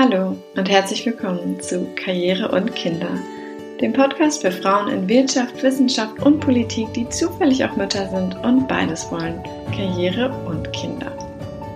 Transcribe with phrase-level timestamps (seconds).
[0.00, 3.18] Hallo und herzlich willkommen zu Karriere und Kinder,
[3.80, 8.68] dem Podcast für Frauen in Wirtschaft, Wissenschaft und Politik, die zufällig auch Mütter sind und
[8.68, 9.42] beides wollen,
[9.74, 11.10] Karriere und Kinder.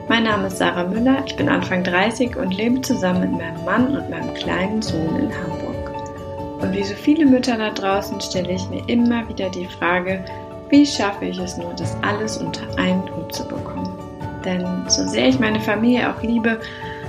[0.09, 3.97] Mein Name ist Sarah Müller, ich bin Anfang 30 und lebe zusammen mit meinem Mann
[3.97, 6.63] und meinem kleinen Sohn in Hamburg.
[6.63, 10.25] Und wie so viele Mütter da draußen stelle ich mir immer wieder die Frage,
[10.69, 13.99] wie schaffe ich es nur, das alles unter einen Hut zu bekommen?
[14.45, 16.61] Denn so sehr ich meine Familie auch liebe,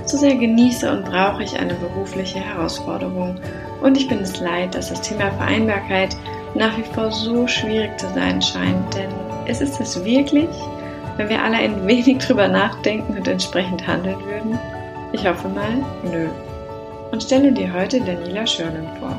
[0.06, 3.36] so sehr genieße und brauche ich eine berufliche Herausforderung.
[3.82, 6.16] Und ich bin es leid, dass das Thema Vereinbarkeit
[6.54, 8.94] nach wie vor so schwierig zu sein scheint.
[8.94, 9.10] Denn
[9.46, 10.48] ist es wirklich,
[11.16, 14.58] wenn wir alle ein wenig drüber nachdenken und entsprechend handeln würden?
[15.12, 16.28] Ich hoffe mal, nö.
[17.10, 19.16] Und stelle dir heute Daniela Schörling vor.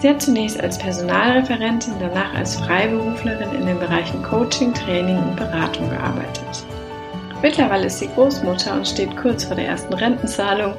[0.00, 5.88] Sie hat zunächst als Personalreferentin, danach als Freiberuflerin in den Bereichen Coaching, Training und Beratung
[5.88, 6.66] gearbeitet.
[7.42, 10.74] Mittlerweile ist sie Großmutter und steht kurz vor der ersten Rentenzahlung,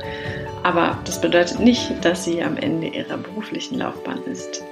[0.63, 4.63] aber das bedeutet nicht, dass sie am Ende ihrer beruflichen Laufbahn ist.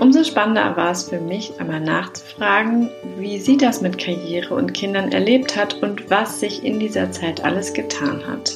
[0.00, 5.12] Umso spannender war es für mich, einmal nachzufragen, wie sie das mit Karriere und Kindern
[5.12, 8.52] erlebt hat und was sich in dieser Zeit alles getan hat.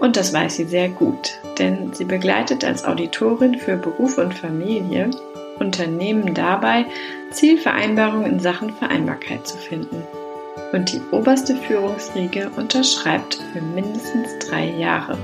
[0.00, 5.10] Und das weiß sie sehr gut, denn sie begleitet als Auditorin für Beruf und Familie
[5.60, 6.86] Unternehmen dabei,
[7.30, 10.02] Zielvereinbarungen in Sachen Vereinbarkeit zu finden
[10.72, 15.18] und die oberste Führungsriege unterschreibt für mindestens drei Jahre,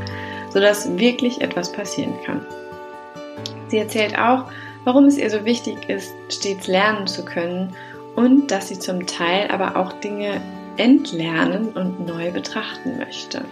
[0.52, 2.44] sodass wirklich etwas passieren kann.
[3.68, 4.44] Sie erzählt auch,
[4.84, 7.74] warum es ihr so wichtig ist, stets lernen zu können
[8.16, 10.40] und dass sie zum Teil aber auch Dinge
[10.76, 13.44] entlernen und neu betrachten möchte.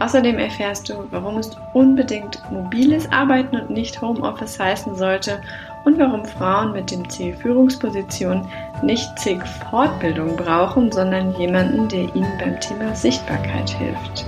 [0.00, 5.42] Außerdem erfährst du, warum es unbedingt mobiles Arbeiten und nicht Homeoffice heißen sollte
[5.84, 8.46] und warum Frauen mit dem Ziel Führungsposition
[8.82, 14.26] nicht zig Fortbildung brauchen, sondern jemanden, der ihnen beim Thema Sichtbarkeit hilft.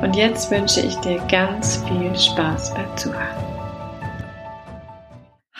[0.00, 3.54] Und jetzt wünsche ich dir ganz viel Spaß beim Zuhören.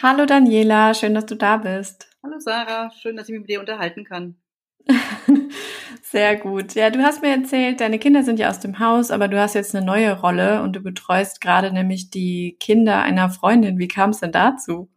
[0.03, 2.09] Hallo Daniela, schön, dass du da bist.
[2.23, 4.37] Hallo Sarah, schön, dass ich mich mit dir unterhalten kann.
[6.03, 6.75] Sehr gut.
[6.75, 9.55] Ja, du hast mir erzählt, deine Kinder sind ja aus dem Haus, aber du hast
[9.55, 13.79] jetzt eine neue Rolle und du betreust gerade nämlich die Kinder einer Freundin.
[13.79, 14.91] Wie kam es denn dazu?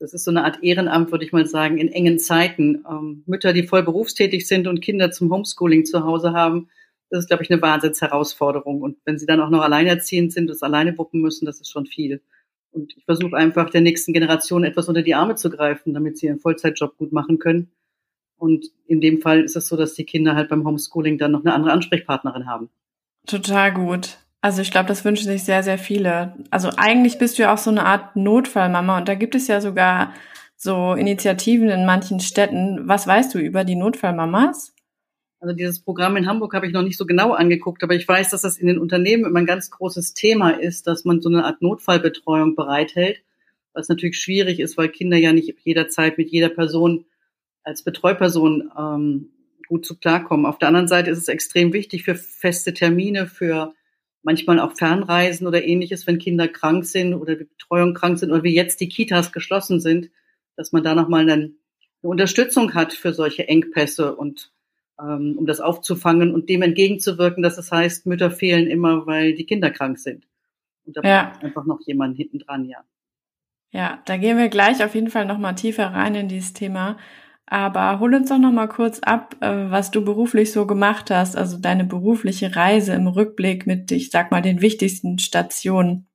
[0.00, 2.84] Das ist so eine Art Ehrenamt, würde ich mal sagen, in engen Zeiten.
[2.88, 6.68] Ähm, Mütter, die voll berufstätig sind und Kinder zum Homeschooling zu Hause haben,
[7.10, 8.82] das ist, glaube ich, eine Wahnsinnsherausforderung.
[8.82, 11.86] Und wenn sie dann auch noch alleinerziehend sind, das alleine wuppen müssen, das ist schon
[11.86, 12.22] viel.
[12.70, 16.26] Und ich versuche einfach der nächsten Generation etwas unter die Arme zu greifen, damit sie
[16.26, 17.72] ihren Vollzeitjob gut machen können.
[18.36, 21.40] Und in dem Fall ist es so, dass die Kinder halt beim Homeschooling dann noch
[21.40, 22.70] eine andere Ansprechpartnerin haben.
[23.26, 24.18] Total gut.
[24.48, 26.32] Also ich glaube, das wünschen sich sehr, sehr viele.
[26.50, 29.60] Also eigentlich bist du ja auch so eine Art Notfallmama und da gibt es ja
[29.60, 30.14] sogar
[30.56, 32.88] so Initiativen in manchen Städten.
[32.88, 34.72] Was weißt du über die Notfallmamas?
[35.38, 38.30] Also dieses Programm in Hamburg habe ich noch nicht so genau angeguckt, aber ich weiß,
[38.30, 41.44] dass das in den Unternehmen immer ein ganz großes Thema ist, dass man so eine
[41.44, 43.20] Art Notfallbetreuung bereithält,
[43.74, 47.04] was natürlich schwierig ist, weil Kinder ja nicht jederzeit mit jeder Person
[47.64, 49.28] als Betreuperson ähm,
[49.68, 50.46] gut zu klarkommen.
[50.46, 53.74] Auf der anderen Seite ist es extrem wichtig für feste Termine, für
[54.22, 58.42] manchmal auch Fernreisen oder ähnliches, wenn Kinder krank sind oder die Betreuung krank sind oder
[58.42, 60.10] wie jetzt die Kitas geschlossen sind,
[60.56, 61.52] dass man da nochmal eine, eine
[62.02, 64.52] Unterstützung hat für solche Engpässe und
[65.00, 69.46] ähm, um das aufzufangen und dem entgegenzuwirken, dass es heißt, Mütter fehlen immer, weil die
[69.46, 70.26] Kinder krank sind.
[70.84, 71.32] Und da ja.
[71.40, 72.84] einfach noch jemand hinten dran, ja.
[73.70, 76.96] Ja, da gehen wir gleich auf jeden Fall nochmal tiefer rein in dieses Thema.
[77.50, 81.34] Aber hol uns doch noch mal kurz ab, äh, was du beruflich so gemacht hast,
[81.34, 86.06] also deine berufliche Reise im Rückblick mit, ich sag mal, den wichtigsten Stationen.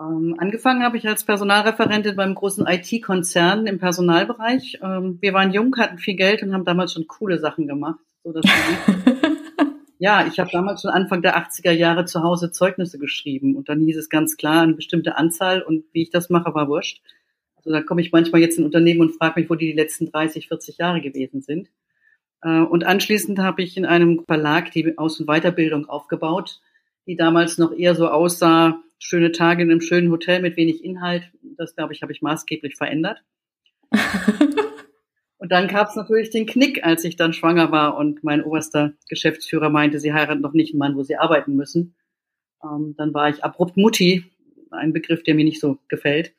[0.00, 4.78] Ähm, angefangen habe ich als Personalreferentin beim großen IT-Konzern im Personalbereich.
[4.82, 8.00] Ähm, wir waren jung, hatten viel Geld und haben damals schon coole Sachen gemacht.
[8.24, 8.32] So
[9.98, 13.80] ja, ich habe damals schon Anfang der 80er Jahre zu Hause Zeugnisse geschrieben und dann
[13.80, 17.02] hieß es ganz klar eine bestimmte Anzahl und wie ich das mache, war wurscht.
[17.60, 20.10] Also da komme ich manchmal jetzt in Unternehmen und frage mich, wo die die letzten
[20.10, 21.68] 30, 40 Jahre gewesen sind.
[22.42, 26.60] Äh, und anschließend habe ich in einem Verlag die Aus- und Weiterbildung aufgebaut,
[27.06, 31.30] die damals noch eher so aussah, schöne Tage in einem schönen Hotel mit wenig Inhalt.
[31.56, 33.22] Das, glaube ich, habe ich maßgeblich verändert.
[35.38, 38.92] und dann gab es natürlich den Knick, als ich dann schwanger war und mein oberster
[39.08, 41.94] Geschäftsführer meinte, sie heiraten noch nicht einen Mann, wo sie arbeiten müssen.
[42.62, 44.24] Ähm, dann war ich abrupt Mutti,
[44.70, 46.32] ein Begriff, der mir nicht so gefällt.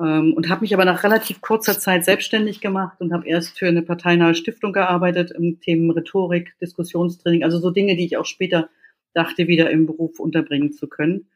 [0.00, 3.66] Ähm, und habe mich aber nach relativ kurzer Zeit selbstständig gemacht und habe erst für
[3.66, 8.68] eine parteinahe Stiftung gearbeitet im Themen Rhetorik, Diskussionstraining, also so Dinge, die ich auch später
[9.14, 11.28] dachte, wieder im Beruf unterbringen zu können.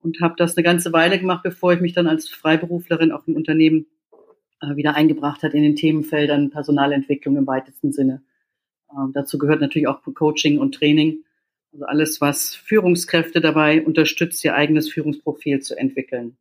[0.00, 3.36] Und habe das eine ganze Weile gemacht, bevor ich mich dann als Freiberuflerin auch im
[3.36, 3.86] Unternehmen
[4.60, 8.22] äh, wieder eingebracht hat in den Themenfeldern Personalentwicklung im weitesten Sinne.
[8.90, 11.24] Ähm, dazu gehört natürlich auch Coaching und Training.
[11.72, 16.36] Also alles, was Führungskräfte dabei unterstützt, ihr eigenes Führungsprofil zu entwickeln.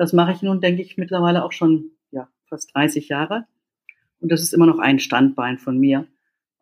[0.00, 3.44] Das mache ich nun, denke ich, mittlerweile auch schon ja, fast 30 Jahre.
[4.18, 6.06] Und das ist immer noch ein Standbein von mir,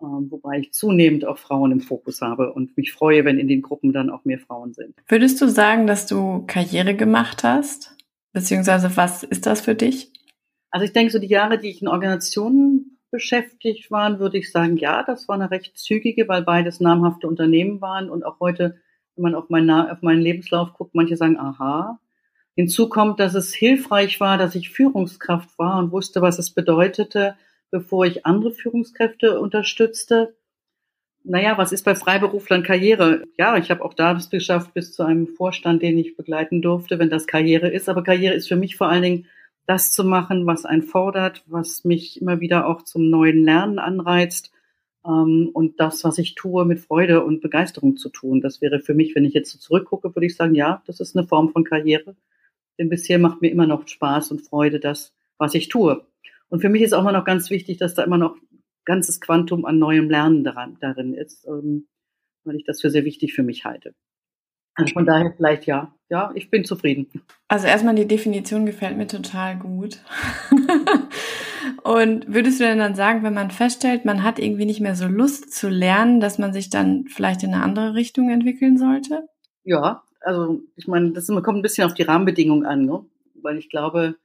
[0.00, 3.62] äh, wobei ich zunehmend auch Frauen im Fokus habe und mich freue, wenn in den
[3.62, 4.96] Gruppen dann auch mehr Frauen sind.
[5.06, 7.96] Würdest du sagen, dass du Karriere gemacht hast?
[8.32, 10.12] Beziehungsweise was ist das für dich?
[10.72, 14.78] Also ich denke, so die Jahre, die ich in Organisationen beschäftigt war, würde ich sagen,
[14.78, 18.80] ja, das war eine recht zügige, weil beides namhafte Unternehmen waren und auch heute,
[19.14, 22.00] wenn man auf, mein, auf meinen Lebenslauf guckt, manche sagen, aha,
[22.58, 27.36] Hinzu kommt, dass es hilfreich war, dass ich Führungskraft war und wusste, was es bedeutete,
[27.70, 30.34] bevor ich andere Führungskräfte unterstützte.
[31.22, 33.22] Naja, was ist bei Freiberuflern Karriere?
[33.38, 36.98] Ja, ich habe auch da das geschafft bis zu einem Vorstand, den ich begleiten durfte,
[36.98, 37.88] wenn das Karriere ist.
[37.88, 39.26] Aber Karriere ist für mich vor allen Dingen
[39.68, 44.50] das zu machen, was einen fordert, was mich immer wieder auch zum neuen Lernen anreizt
[45.06, 48.40] ähm, und das, was ich tue, mit Freude und Begeisterung zu tun.
[48.40, 51.16] Das wäre für mich, wenn ich jetzt so zurückgucke, würde ich sagen, ja, das ist
[51.16, 52.16] eine Form von Karriere.
[52.78, 56.06] Denn bisher macht mir immer noch Spaß und Freude das, was ich tue.
[56.48, 58.36] Und für mich ist auch immer noch ganz wichtig, dass da immer noch
[58.84, 61.88] ganzes Quantum an neuem Lernen daran, darin ist, ähm,
[62.44, 63.94] weil ich das für sehr wichtig für mich halte.
[64.74, 67.08] Also von daher vielleicht ja, ja, ich bin zufrieden.
[67.48, 69.98] Also erstmal die Definition gefällt mir total gut.
[71.82, 75.06] Und würdest du denn dann sagen, wenn man feststellt, man hat irgendwie nicht mehr so
[75.06, 79.28] Lust zu lernen, dass man sich dann vielleicht in eine andere Richtung entwickeln sollte?
[79.64, 83.04] Ja, also ich meine, das kommt ein bisschen auf die Rahmenbedingungen an, ne?
[83.42, 84.16] weil ich glaube,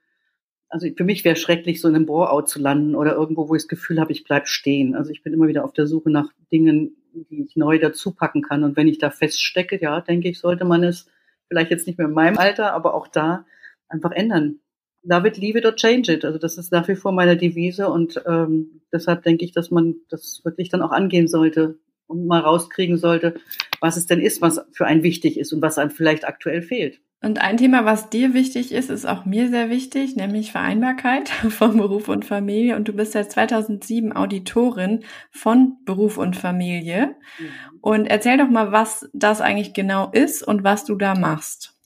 [0.70, 3.64] also für mich wäre schrecklich, so in einem Bore-out zu landen oder irgendwo, wo ich
[3.64, 4.96] das Gefühl habe, ich bleib stehen.
[4.96, 8.42] Also ich bin immer wieder auf der Suche nach Dingen, die ich neu dazu packen
[8.42, 8.64] kann.
[8.64, 11.08] Und wenn ich da feststecke, ja, denke ich, sollte man es
[11.48, 13.46] vielleicht jetzt nicht mehr in meinem Alter, aber auch da
[13.88, 14.60] einfach ändern.
[15.04, 16.26] Love it, leave it or change it.
[16.26, 19.96] Also das ist nach wie vor meine Devise und ähm, deshalb denke ich, dass man
[20.10, 21.78] das wirklich dann auch angehen sollte
[22.14, 23.36] und mal rauskriegen sollte,
[23.82, 27.00] was es denn ist, was für einen wichtig ist und was einem vielleicht aktuell fehlt.
[27.24, 31.78] Und ein Thema, was dir wichtig ist, ist auch mir sehr wichtig, nämlich Vereinbarkeit von
[31.78, 32.76] Beruf und Familie.
[32.76, 37.16] Und du bist seit 2007 Auditorin von Beruf und Familie.
[37.40, 37.80] Mhm.
[37.80, 41.78] Und erzähl doch mal, was das eigentlich genau ist und was du da machst.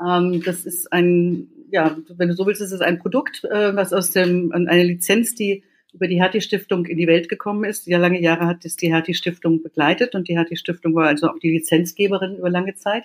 [0.00, 3.92] Ähm, das ist ein, ja, wenn du so willst, ist es ein Produkt, äh, was
[3.92, 5.62] aus dem, eine Lizenz, die
[5.94, 7.86] über die Hertie Stiftung in die Welt gekommen ist.
[7.86, 11.28] Ja, lange Jahre hat es die Hertie Stiftung begleitet und die Hertie Stiftung war also
[11.28, 13.04] auch die Lizenzgeberin über lange Zeit.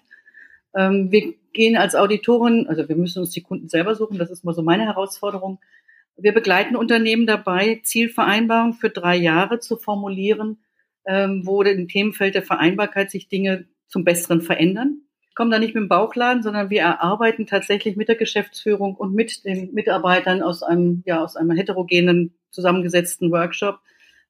[0.75, 4.44] Ähm, wir gehen als Auditoren, also wir müssen uns die Kunden selber suchen, das ist
[4.44, 5.59] mal so meine Herausforderung.
[6.18, 10.57] Wir begleiten Unternehmen dabei, Zielvereinbarungen für drei Jahre zu formulieren,
[11.06, 15.03] ähm, wo im Themenfeld der Vereinbarkeit sich Dinge zum Besseren verändern
[15.39, 19.45] kommen da nicht mit dem Bauchladen, sondern wir erarbeiten tatsächlich mit der Geschäftsführung und mit
[19.45, 23.80] den Mitarbeitern aus einem, ja, aus einem heterogenen, zusammengesetzten Workshop,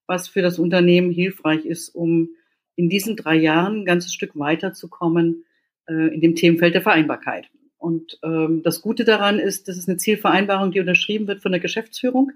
[0.08, 2.30] was für das Unternehmen hilfreich ist, um
[2.76, 5.46] in diesen drei Jahren ein ganzes Stück weiterzukommen
[5.88, 7.50] äh, in dem Themenfeld der Vereinbarkeit.
[7.78, 11.62] Und ähm, das Gute daran ist, das ist eine Zielvereinbarung, die unterschrieben wird von der
[11.62, 12.32] Geschäftsführung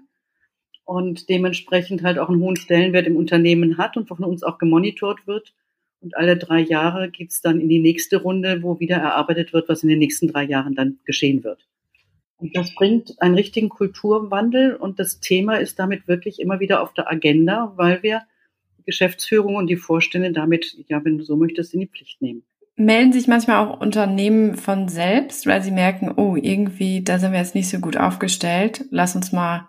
[0.84, 5.26] und dementsprechend halt auch einen hohen Stellenwert im Unternehmen hat und von uns auch gemonitort
[5.26, 5.54] wird
[6.04, 9.82] und alle drei Jahre geht's dann in die nächste Runde, wo wieder erarbeitet wird, was
[9.82, 11.66] in den nächsten drei Jahren dann geschehen wird.
[12.38, 16.92] Und das bringt einen richtigen Kulturwandel und das Thema ist damit wirklich immer wieder auf
[16.92, 18.22] der Agenda, weil wir
[18.78, 22.42] die Geschäftsführung und die Vorstände damit, ja, wenn du so möchtest, in die Pflicht nehmen.
[22.76, 27.38] Melden sich manchmal auch Unternehmen von selbst, weil sie merken, oh, irgendwie, da sind wir
[27.38, 28.84] jetzt nicht so gut aufgestellt.
[28.90, 29.68] Lass uns mal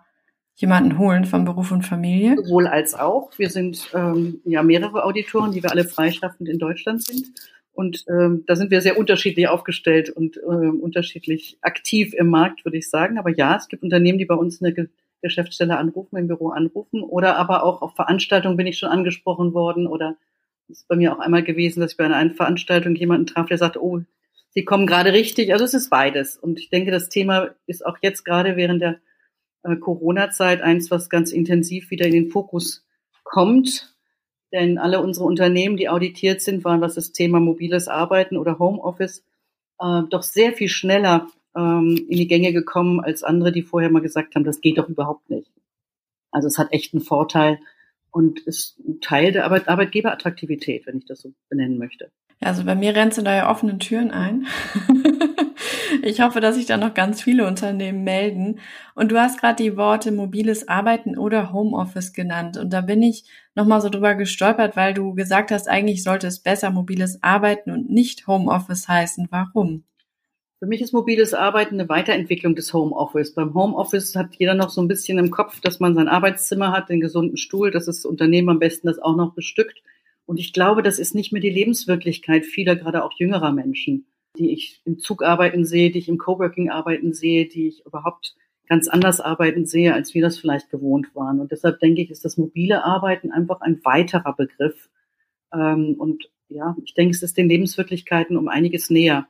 [0.56, 2.34] jemanden holen von Beruf und Familie?
[2.36, 3.30] Sowohl als auch.
[3.36, 7.26] Wir sind ähm, ja mehrere Auditoren, die wir alle freischaffend in Deutschland sind.
[7.76, 12.78] Und ähm, da sind wir sehr unterschiedlich aufgestellt und äh, unterschiedlich aktiv im Markt, würde
[12.78, 13.18] ich sagen.
[13.18, 14.88] Aber ja, es gibt Unternehmen, die bei uns eine Ge
[15.22, 17.02] Geschäftsstelle anrufen, im Büro anrufen.
[17.02, 19.86] Oder aber auch auf Veranstaltungen bin ich schon angesprochen worden.
[19.86, 20.16] Oder
[20.68, 23.58] es ist bei mir auch einmal gewesen, dass ich bei einer Veranstaltung jemanden traf, der
[23.58, 24.02] sagt, oh,
[24.56, 25.52] Sie kommen gerade richtig.
[25.52, 26.38] Also es ist beides.
[26.38, 29.00] Und ich denke, das Thema ist auch jetzt gerade während der
[29.62, 32.82] äh, Corona-Zeit eins, was ganz intensiv wieder in den Fokus
[33.22, 33.94] kommt.
[34.56, 39.22] Denn alle unsere Unternehmen, die auditiert sind, waren, was das Thema mobiles Arbeiten oder Homeoffice,
[39.78, 44.00] äh, doch sehr viel schneller ähm, in die Gänge gekommen als andere, die vorher mal
[44.00, 45.52] gesagt haben, das geht doch überhaupt nicht.
[46.30, 47.58] Also es hat echt einen Vorteil
[48.10, 52.10] und ist ein Teil der Arbeit Arbeitgeberattraktivität, wenn ich das so benennen möchte.
[52.40, 54.46] Also bei mir rennst du da ja offene Türen ein.
[56.02, 58.60] ich hoffe, dass sich da noch ganz viele Unternehmen melden.
[58.94, 62.58] Und du hast gerade die Worte mobiles Arbeiten oder Homeoffice genannt.
[62.58, 63.24] Und da bin ich
[63.54, 67.90] nochmal so drüber gestolpert, weil du gesagt hast, eigentlich sollte es besser mobiles Arbeiten und
[67.90, 69.28] nicht Homeoffice heißen.
[69.30, 69.84] Warum?
[70.58, 73.34] Für mich ist mobiles Arbeiten eine Weiterentwicklung des Homeoffice.
[73.34, 76.90] Beim Homeoffice hat jeder noch so ein bisschen im Kopf, dass man sein Arbeitszimmer hat,
[76.90, 79.82] den gesunden Stuhl, dass das Unternehmen am besten das auch noch bestückt
[80.26, 84.06] Und ich glaube, das ist nicht mehr die Lebenswirklichkeit vieler, gerade auch jüngerer Menschen,
[84.38, 88.34] die ich im Zug arbeiten sehe, die ich im Coworking arbeiten sehe, die ich überhaupt
[88.68, 91.40] ganz anders arbeiten sehe, als wir das vielleicht gewohnt waren.
[91.40, 94.90] Und deshalb denke ich, ist das mobile Arbeiten einfach ein weiterer Begriff.
[95.52, 99.28] Ähm, und ja, ich denke, es ist den Lebenswirklichkeiten um einiges näher.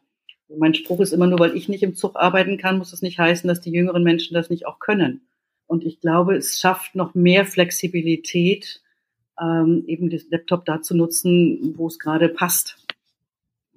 [0.49, 3.19] Mein Spruch ist immer nur, weil ich nicht im Zug arbeiten kann, muss es nicht
[3.19, 5.23] heißen, dass die jüngeren Menschen das nicht auch können.
[5.67, 8.81] Und ich glaube, es schafft noch mehr Flexibilität,
[9.40, 12.78] ähm, eben das Laptop da zu nutzen, wo es gerade passt.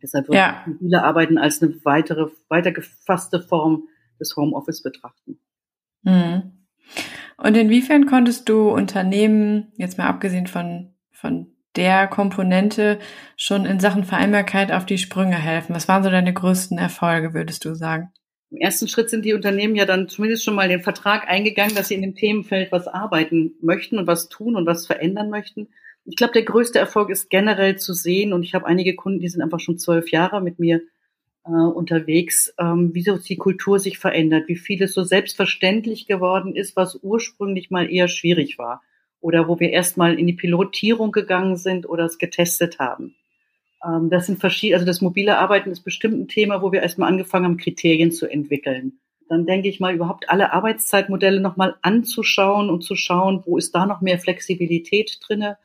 [0.02, 0.64] Deshalb würde ja.
[0.66, 3.88] ich mobile Arbeiten als eine weitere, weiter gefasste Form
[4.20, 5.40] des Homeoffice betrachten.
[6.04, 6.60] Mhm.
[7.38, 13.00] Und inwiefern konntest du Unternehmen, jetzt mal abgesehen von, von der Komponente,
[13.38, 15.76] schon in Sachen Vereinbarkeit auf die Sprünge helfen?
[15.76, 18.12] Was waren so deine größten Erfolge, würdest du sagen?
[18.52, 21.90] Im ersten Schritt sind die Unternehmen ja dann zumindest schon mal den Vertrag eingegangen, dass
[21.90, 25.68] sie in dem Themenfeld was arbeiten möchten und was tun und was verändern möchten.
[26.06, 29.30] Ich glaube, der größte Erfolg ist generell zu sehen, und ich habe einige Kunden, die
[29.30, 30.82] sind einfach schon zwölf Jahre mit mir
[31.46, 36.76] äh, unterwegs, ähm, wie so die Kultur sich verändert, wie vieles so selbstverständlich geworden ist,
[36.76, 38.82] was ursprünglich mal eher schwierig war
[39.22, 43.16] oder wo wir erstmal in die Pilotierung gegangen sind oder es getestet haben.
[43.86, 47.10] Ähm, das sind verschiedene, also das mobile Arbeiten ist bestimmt ein Thema, wo wir erstmal
[47.10, 49.00] angefangen haben, Kriterien zu entwickeln.
[49.28, 53.86] Dann denke ich mal, überhaupt alle Arbeitszeitmodelle nochmal anzuschauen und zu schauen, wo ist da
[53.86, 55.58] noch mehr Flexibilität drinne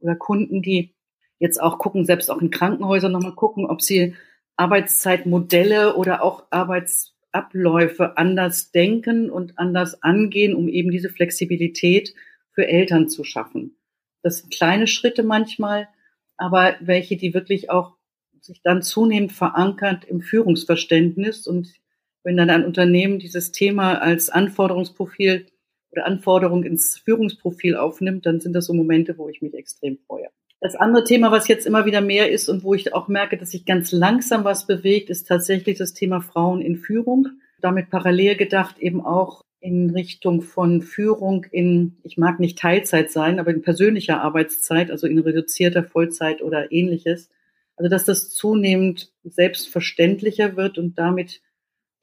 [0.00, 0.94] oder Kunden, die
[1.38, 4.14] jetzt auch gucken, selbst auch in Krankenhäusern nochmal gucken, ob sie
[4.56, 12.14] Arbeitszeitmodelle oder auch Arbeitsabläufe anders denken und anders angehen, um eben diese Flexibilität
[12.52, 13.76] für Eltern zu schaffen.
[14.22, 15.88] Das sind kleine Schritte manchmal,
[16.36, 17.96] aber welche, die wirklich auch
[18.40, 21.74] sich dann zunehmend verankert im Führungsverständnis und
[22.22, 25.46] wenn dann ein Unternehmen dieses Thema als Anforderungsprofil
[25.92, 30.28] oder Anforderung ins Führungsprofil aufnimmt, dann sind das so Momente, wo ich mich extrem freue.
[30.60, 33.50] Das andere Thema, was jetzt immer wieder mehr ist und wo ich auch merke, dass
[33.50, 37.28] sich ganz langsam was bewegt, ist tatsächlich das Thema Frauen in Führung.
[37.60, 43.40] Damit parallel gedacht eben auch in Richtung von Führung in, ich mag nicht Teilzeit sein,
[43.40, 47.30] aber in persönlicher Arbeitszeit, also in reduzierter Vollzeit oder ähnliches.
[47.74, 51.42] Also dass das zunehmend selbstverständlicher wird und damit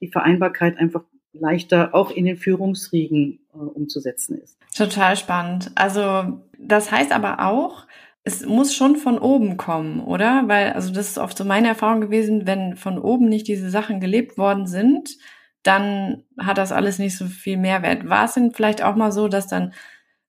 [0.02, 4.58] die Vereinbarkeit einfach leichter auch in den Führungsriegen äh, umzusetzen ist.
[4.76, 5.72] Total spannend.
[5.74, 7.86] Also das heißt aber auch,
[8.24, 10.44] es muss schon von oben kommen, oder?
[10.46, 14.00] Weil, also das ist oft so meine Erfahrung gewesen, wenn von oben nicht diese Sachen
[14.00, 15.16] gelebt worden sind,
[15.64, 18.08] dann hat das alles nicht so viel Mehrwert.
[18.08, 19.72] War es denn vielleicht auch mal so, dass dann,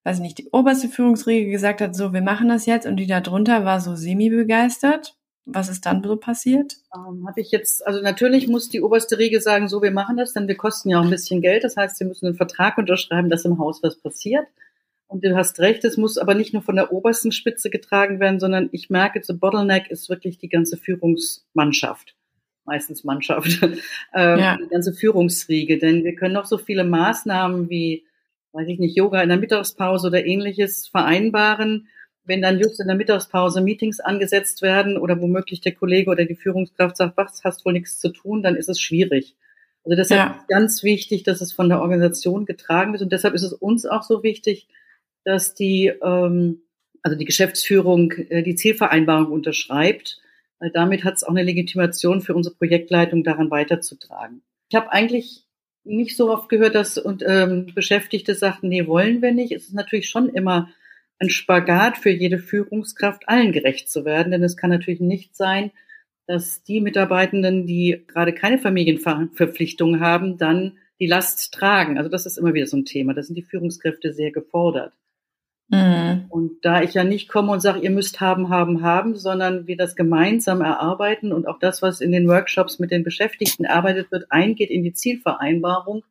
[0.03, 3.05] weiß ich nicht, die oberste Führungsriege gesagt hat, so, wir machen das jetzt und die
[3.05, 5.15] da drunter war so semi-begeistert?
[5.47, 6.77] Was ist dann so passiert?
[6.95, 10.33] Ähm, Habe ich jetzt, also natürlich muss die oberste Riege sagen, so, wir machen das,
[10.33, 11.63] denn wir kosten ja auch ein bisschen Geld.
[11.63, 14.47] Das heißt, wir müssen einen Vertrag unterschreiben, dass im Haus was passiert.
[15.07, 18.39] Und du hast recht, es muss aber nicht nur von der obersten Spitze getragen werden,
[18.39, 22.15] sondern ich merke, so Bottleneck ist wirklich die ganze Führungsmannschaft.
[22.65, 23.61] Meistens Mannschaft.
[23.63, 23.79] ähm,
[24.13, 24.57] ja.
[24.57, 25.77] Die ganze Führungsriege.
[25.77, 28.05] Denn wir können noch so viele Maßnahmen wie,
[28.53, 31.87] weiß ich nicht, Yoga in der Mittagspause oder ähnliches vereinbaren.
[32.23, 36.35] Wenn dann just in der Mittagspause Meetings angesetzt werden oder womöglich der Kollege oder die
[36.35, 39.35] Führungskraft sagt, was, hast wohl nichts zu tun, dann ist es schwierig.
[39.85, 40.35] Also deshalb ja.
[40.37, 43.03] ist ganz wichtig, dass es von der Organisation getragen wird.
[43.03, 44.67] Und deshalb ist es uns auch so wichtig,
[45.23, 46.61] dass die, ähm,
[47.03, 50.21] also die Geschäftsführung äh, die Zielvereinbarung unterschreibt,
[50.59, 54.41] weil damit hat es auch eine Legitimation für unsere Projektleitung daran weiterzutragen.
[54.69, 55.45] Ich habe eigentlich
[55.83, 59.51] nicht so oft gehört, dass und, ähm, Beschäftigte sagten, nee, wollen wir nicht.
[59.51, 60.69] Es ist natürlich schon immer
[61.19, 65.71] ein Spagat für jede Führungskraft, allen gerecht zu werden, denn es kann natürlich nicht sein,
[66.27, 71.97] dass die Mitarbeitenden, die gerade keine Familienverpflichtungen haben, dann die Last tragen.
[71.97, 73.13] Also das ist immer wieder so ein Thema.
[73.13, 74.93] Da sind die Führungskräfte sehr gefordert.
[75.69, 76.25] Mhm.
[76.29, 79.77] Und da ich ja nicht komme und sage, ihr müsst haben, haben, haben, sondern wir
[79.77, 84.31] das gemeinsam erarbeiten und auch das, was in den Workshops mit den Beschäftigten erarbeitet wird,
[84.31, 86.03] eingeht in die Zielvereinbarung,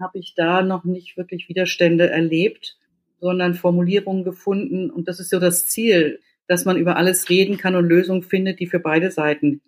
[0.00, 2.78] habe ich da noch nicht wirklich Widerstände erlebt,
[3.20, 4.90] sondern Formulierungen gefunden.
[4.90, 8.58] Und das ist so das Ziel, dass man über alles reden kann und Lösungen findet,
[8.58, 9.60] die für beide Seiten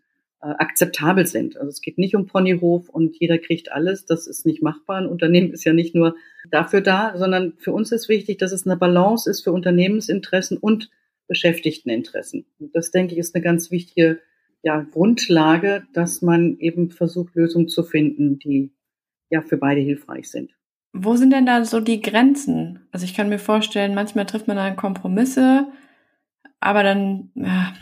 [0.50, 1.56] akzeptabel sind.
[1.56, 4.04] Also es geht nicht um Ponyhof und jeder kriegt alles.
[4.04, 4.98] Das ist nicht machbar.
[4.98, 6.16] Ein Unternehmen ist ja nicht nur
[6.50, 10.90] dafür da, sondern für uns ist wichtig, dass es eine Balance ist für Unternehmensinteressen und
[11.28, 12.44] Beschäftigteninteressen.
[12.58, 14.20] Und das, denke ich, ist eine ganz wichtige
[14.62, 18.72] ja, Grundlage, dass man eben versucht, Lösungen zu finden, die
[19.30, 20.50] ja für beide hilfreich sind.
[20.92, 22.80] Wo sind denn da so die Grenzen?
[22.92, 25.66] Also ich kann mir vorstellen, manchmal trifft man dann Kompromisse,
[26.60, 27.74] aber dann, ja,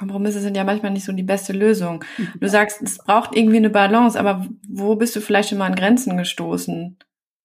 [0.00, 2.04] Kompromisse sind ja manchmal nicht so die beste Lösung.
[2.40, 5.76] Du sagst, es braucht irgendwie eine Balance, aber wo bist du vielleicht schon mal an
[5.76, 6.96] Grenzen gestoßen?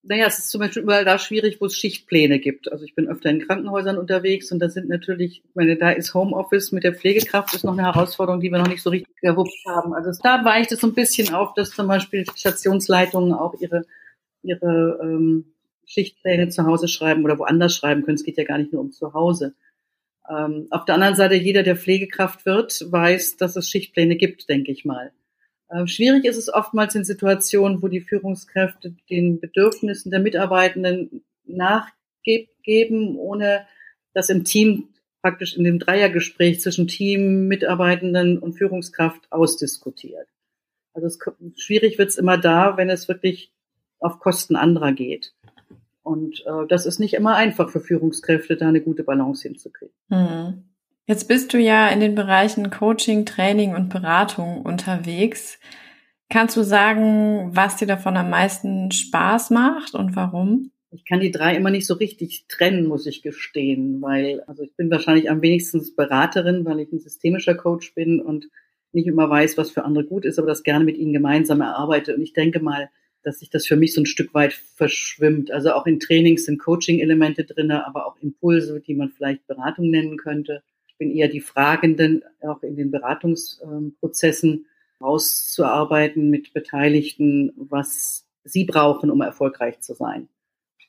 [0.08, 2.72] naja, es ist zum Beispiel überall da schwierig, wo es Schichtpläne gibt.
[2.72, 6.14] Also ich bin öfter in Krankenhäusern unterwegs und da sind natürlich, ich meine, da ist
[6.14, 9.64] Homeoffice mit der Pflegekraft ist noch eine Herausforderung, die wir noch nicht so richtig gewuppt
[9.66, 9.94] haben.
[9.94, 13.86] Also da weicht es so ein bisschen auf, dass zum Beispiel Stationsleitungen auch ihre,
[14.44, 15.54] ihre ähm,
[15.86, 18.16] Schichtpläne zu Hause schreiben oder woanders schreiben können.
[18.16, 19.56] Es geht ja gar nicht nur um zu Hause.
[20.30, 24.72] Ähm, auf der anderen Seite, jeder, der Pflegekraft wird, weiß, dass es Schichtpläne gibt, denke
[24.72, 25.12] ich mal.
[25.72, 33.18] Ähm, schwierig ist es oftmals in Situationen, wo die Führungskräfte den Bedürfnissen der Mitarbeitenden nachgeben,
[33.18, 33.68] ohne
[34.14, 34.90] dass im Team
[35.22, 40.28] praktisch in dem Dreiergespräch zwischen Team, Mitarbeitenden und Führungskraft ausdiskutiert.
[40.94, 41.20] Also es,
[41.58, 43.52] schwierig wird es immer da, wenn es wirklich
[44.00, 45.34] auf Kosten anderer geht.
[46.06, 49.96] Und äh, das ist nicht immer einfach für Führungskräfte, da eine gute Balance hinzukriegen.
[50.10, 50.64] Mhm.
[51.08, 55.60] Jetzt bist du ja in den Bereichen Coaching, Training und Beratung unterwegs.
[56.30, 60.72] Kannst du sagen, was dir davon am meisten Spaß macht und warum?
[60.92, 64.76] Ich kann die drei immer nicht so richtig trennen, muss ich gestehen, weil, also ich
[64.76, 68.48] bin wahrscheinlich am wenigsten Beraterin, weil ich ein systemischer Coach bin und
[68.92, 72.16] nicht immer weiß, was für andere gut ist, aber das gerne mit ihnen gemeinsam erarbeite.
[72.16, 72.90] Und ich denke mal,
[73.26, 75.50] dass sich das für mich so ein Stück weit verschwimmt.
[75.52, 80.18] Also auch in Trainings sind Coaching-Elemente drinne, aber auch Impulse, die man vielleicht Beratung nennen
[80.18, 80.62] könnte.
[80.88, 84.68] Ich bin eher die Fragenden, auch in den Beratungsprozessen
[85.00, 90.30] auszuarbeiten mit Beteiligten, was sie brauchen, um erfolgreich zu sein.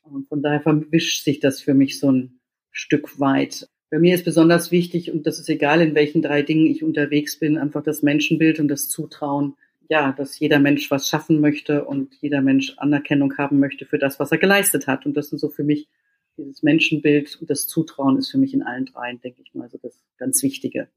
[0.03, 2.39] Und von daher verwischt sich das für mich so ein
[2.71, 3.67] Stück weit.
[3.91, 7.39] Bei mir ist besonders wichtig, und das ist egal, in welchen drei Dingen ich unterwegs
[7.39, 9.55] bin, einfach das Menschenbild und das Zutrauen,
[9.89, 14.19] ja, dass jeder Mensch was schaffen möchte und jeder Mensch Anerkennung haben möchte für das,
[14.19, 15.07] was er geleistet hat.
[15.07, 15.89] Und das sind so für mich
[16.37, 19.79] dieses Menschenbild und das Zutrauen ist für mich in allen dreien, denke ich mal, so
[19.79, 20.89] das ganz Wichtige.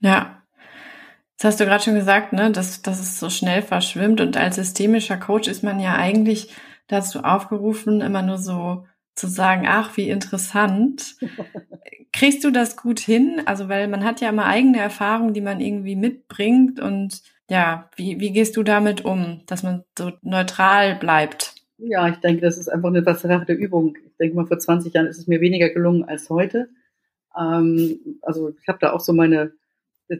[0.00, 0.42] Ja.
[1.38, 4.20] Das hast du gerade schon gesagt, ne, dass, dass es so schnell verschwimmt.
[4.20, 6.54] Und als systemischer Coach ist man ja eigentlich
[6.86, 11.16] dazu aufgerufen, immer nur so zu sagen, ach, wie interessant.
[12.12, 13.42] Kriegst du das gut hin?
[13.44, 16.80] Also, weil man hat ja immer eigene Erfahrungen, die man irgendwie mitbringt.
[16.80, 21.54] Und ja, wie, wie gehst du damit um, dass man so neutral bleibt?
[21.78, 23.96] Ja, ich denke, das ist einfach eine Sache der Übung.
[24.06, 26.68] Ich denke mal, vor 20 Jahren ist es mir weniger gelungen als heute.
[27.38, 29.52] Ähm, also ich habe da auch so meine,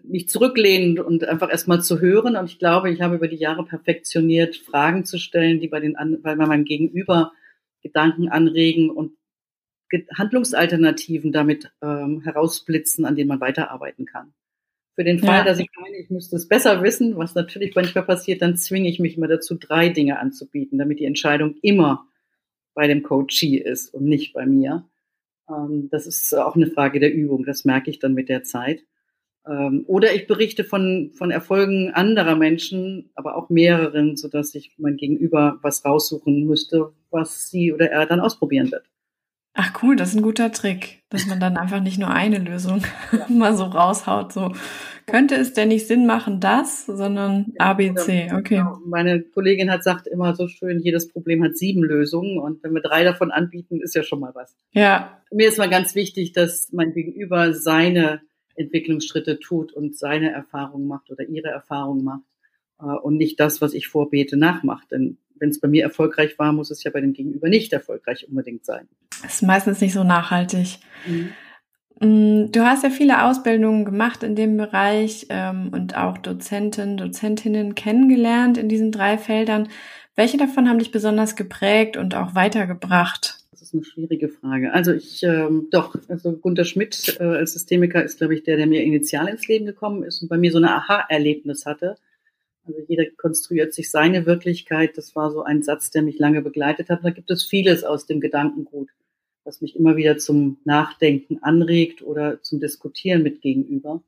[0.05, 2.37] mich zurücklehnen und einfach erstmal zu hören.
[2.37, 5.96] Und ich glaube, ich habe über die Jahre perfektioniert, Fragen zu stellen, die bei den,
[6.22, 7.33] bei meinem Gegenüber
[7.83, 9.12] Gedanken anregen und
[10.16, 14.35] Handlungsalternativen damit ähm, herausblitzen, an denen man weiterarbeiten kann.
[14.96, 15.44] Für den Fall, ja.
[15.44, 18.98] dass ich meine, ich müsste es besser wissen, was natürlich manchmal passiert, dann zwinge ich
[18.98, 22.06] mich immer dazu, drei Dinge anzubieten, damit die Entscheidung immer
[22.74, 24.88] bei dem Coachee ist und nicht bei mir.
[25.50, 28.85] Ähm, das ist auch eine Frage der Übung, das merke ich dann mit der Zeit.
[29.46, 34.96] Ähm, oder ich berichte von, von Erfolgen anderer Menschen, aber auch mehreren, sodass ich mein
[34.96, 38.88] Gegenüber was raussuchen müsste, was sie oder er dann ausprobieren wird.
[39.59, 42.83] Ach cool, das ist ein guter Trick, dass man dann einfach nicht nur eine Lösung
[43.31, 44.31] mal so raushaut.
[44.31, 44.53] So
[45.07, 48.29] könnte es denn nicht Sinn machen, das, sondern ja, A, B, C.
[48.35, 48.57] Okay.
[48.57, 48.79] Genau.
[48.85, 52.83] Meine Kollegin hat sagt immer so schön, jedes Problem hat sieben Lösungen und wenn wir
[52.83, 54.55] drei davon anbieten, ist ja schon mal was.
[54.73, 55.23] Ja.
[55.33, 58.21] Mir ist mal ganz wichtig, dass mein Gegenüber seine
[58.57, 62.25] Entwicklungsschritte tut und seine Erfahrungen macht oder ihre Erfahrungen macht
[62.79, 64.90] äh, und nicht das, was ich vorbete, nachmacht.
[64.90, 68.27] Denn wenn es bei mir erfolgreich war, muss es ja bei dem Gegenüber nicht erfolgreich
[68.29, 68.88] unbedingt sein.
[69.22, 70.79] Das ist meistens nicht so nachhaltig.
[71.07, 71.31] Mhm.
[72.01, 77.75] Mm, du hast ja viele Ausbildungen gemacht in dem Bereich ähm, und auch Dozenten, Dozentinnen
[77.75, 79.68] kennengelernt in diesen drei Feldern.
[80.14, 83.38] Welche davon haben dich besonders geprägt und auch weitergebracht?
[83.51, 84.72] Das ist eine schwierige Frage.
[84.72, 88.66] Also ich, ähm, doch, also Gunter Schmidt äh, als Systemiker ist, glaube ich, der, der
[88.66, 91.96] mir initial ins Leben gekommen ist und bei mir so eine Aha-Erlebnis hatte
[92.66, 94.96] also jeder konstruiert sich seine Wirklichkeit.
[94.96, 97.05] Das war so ein Satz, der mich lange begleitet hat.
[97.05, 98.88] Da gibt es vieles aus dem Gedankengut,
[99.44, 104.02] was mich immer wieder zum Nachdenken anregt oder zum Diskutieren mit gegenüber.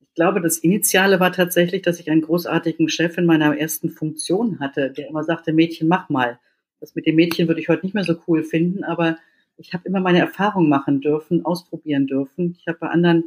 [0.00, 4.60] Ich glaube, das Initiale war tatsächlich, dass ich einen großartigen Chef in meiner ersten Funktion
[4.60, 6.38] hatte, der immer sagte, Mädchen, mach mal.
[6.80, 9.18] Das mit dem Mädchen würde ich heute nicht mehr so cool finden, aber
[9.58, 12.56] ich habe immer meine Erfahrung machen dürfen, ausprobieren dürfen.
[12.60, 13.24] Ich habe bei anderen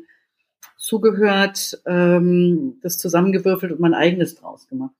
[0.77, 4.95] zugehört, ähm, das zusammengewürfelt und mein eigenes draus gemacht,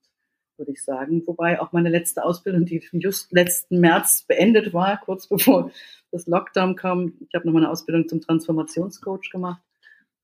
[0.56, 1.22] würde ich sagen.
[1.26, 5.70] Wobei auch meine letzte Ausbildung, die just letzten März beendet war, kurz bevor
[6.12, 7.14] das Lockdown kam.
[7.28, 9.62] Ich habe nochmal eine Ausbildung zum Transformationscoach gemacht.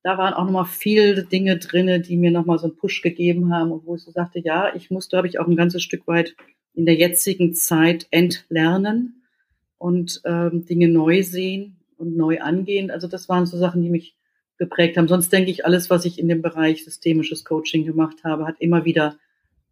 [0.03, 3.73] Da waren auch nochmal viele Dinge drinne, die mir nochmal so einen Push gegeben haben
[3.73, 6.37] und wo ich so sagte, ja, ich muss, glaube ich, auch ein ganzes Stück weit
[6.75, 9.25] in der jetzigen Zeit entlernen
[9.79, 12.91] und ähm, Dinge neu sehen und neu angehen.
[12.91, 14.16] Also das waren so Sachen, die mich
[14.59, 15.09] geprägt haben.
[15.09, 18.85] Sonst denke ich, alles, was ich in dem Bereich systemisches Coaching gemacht habe, hat immer
[18.85, 19.17] wieder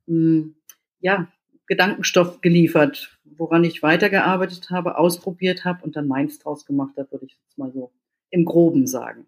[0.07, 0.55] mh, hm,
[1.01, 1.29] ja,
[1.67, 7.27] Gedankenstoff geliefert, woran ich weitergearbeitet habe, ausprobiert habe und dann meins draus gemacht habe, würde
[7.27, 7.91] ich jetzt mal so
[8.31, 9.27] im Groben sagen.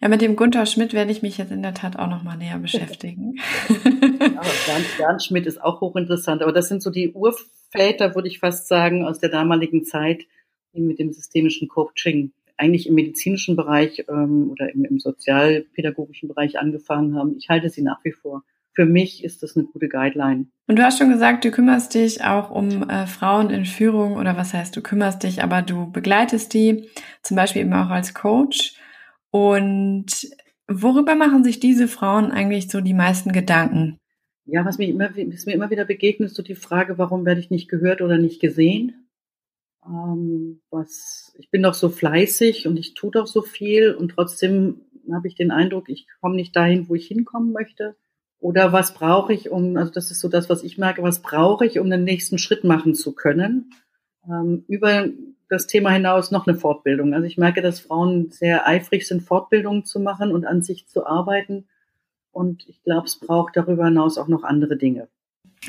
[0.00, 2.36] Ja, mit dem Gunther Schmidt werde ich mich jetzt in der Tat auch noch mal
[2.36, 3.36] näher beschäftigen.
[3.68, 4.42] ja,
[4.98, 9.04] Bernd Schmidt ist auch hochinteressant, aber das sind so die Urväter, würde ich fast sagen,
[9.04, 10.26] aus der damaligen Zeit,
[10.74, 16.58] die mit dem systemischen Coaching eigentlich im medizinischen Bereich ähm, oder im, im sozialpädagogischen Bereich
[16.58, 17.36] angefangen haben.
[17.38, 18.42] Ich halte sie nach wie vor
[18.78, 20.46] für mich ist das eine gute Guideline.
[20.68, 24.36] Und du hast schon gesagt, du kümmerst dich auch um äh, Frauen in Führung oder
[24.36, 26.88] was heißt, du kümmerst dich, aber du begleitest die,
[27.24, 28.76] zum Beispiel eben auch als Coach.
[29.30, 30.06] Und
[30.68, 33.98] worüber machen sich diese Frauen eigentlich so die meisten Gedanken?
[34.46, 37.40] Ja, was mir immer, was mir immer wieder begegnet, ist so die Frage, warum werde
[37.40, 39.07] ich nicht gehört oder nicht gesehen?
[39.88, 44.82] Ähm, was, ich bin doch so fleißig und ich tue doch so viel und trotzdem
[45.12, 47.96] habe ich den Eindruck, ich komme nicht dahin, wo ich hinkommen möchte.
[48.40, 51.66] Oder was brauche ich, um, also das ist so das, was ich merke, was brauche
[51.66, 53.70] ich, um den nächsten Schritt machen zu können?
[54.28, 55.08] Ähm, über
[55.48, 57.14] das Thema hinaus noch eine Fortbildung.
[57.14, 61.06] Also ich merke, dass Frauen sehr eifrig sind, Fortbildungen zu machen und an sich zu
[61.06, 61.66] arbeiten.
[62.30, 65.08] Und ich glaube, es braucht darüber hinaus auch noch andere Dinge.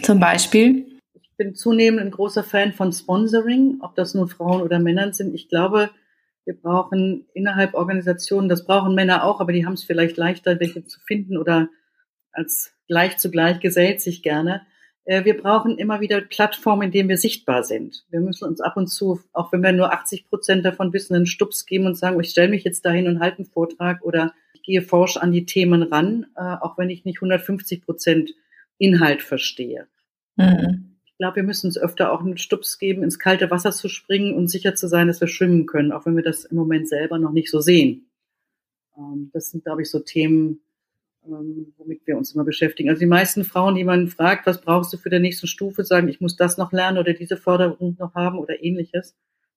[0.03, 0.98] Zum Beispiel?
[1.39, 5.33] Bin zunehmend ein großer Fan von Sponsoring, ob das nun Frauen oder Männern sind.
[5.33, 5.89] Ich glaube,
[6.43, 10.83] wir brauchen innerhalb Organisationen, das brauchen Männer auch, aber die haben es vielleicht leichter, welche
[10.83, 11.69] zu finden oder
[12.33, 14.67] als gleich zu gleich gesellt sich gerne.
[15.05, 18.03] Äh, wir brauchen immer wieder Plattformen, in denen wir sichtbar sind.
[18.09, 21.25] Wir müssen uns ab und zu, auch wenn wir nur 80 Prozent davon wissen, einen
[21.25, 24.61] Stups geben und sagen, ich stelle mich jetzt dahin und halte einen Vortrag oder ich
[24.61, 28.31] gehe forsch an die Themen ran, äh, auch wenn ich nicht 150 Prozent
[28.77, 29.87] Inhalt verstehe.
[30.35, 30.98] Mhm.
[31.19, 34.35] Ich glaube, wir müssen uns öfter auch einen Stups geben, ins kalte Wasser zu springen
[34.35, 37.19] und sicher zu sein, dass wir schwimmen können, auch wenn wir das im Moment selber
[37.19, 38.09] noch nicht so sehen.
[38.97, 40.61] Ähm, das sind, glaube ich, so Themen,
[41.27, 42.87] ähm, womit wir uns immer beschäftigen.
[42.87, 46.07] Also die meisten Frauen, die man fragt, was brauchst du für der nächsten Stufe, sagen,
[46.07, 49.13] ich muss das noch lernen oder diese Förderung noch haben oder ähnliches.